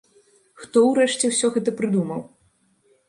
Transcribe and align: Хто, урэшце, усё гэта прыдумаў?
Хто, 0.61 0.79
урэшце, 0.91 1.23
усё 1.33 1.47
гэта 1.59 1.77
прыдумаў? 1.83 2.19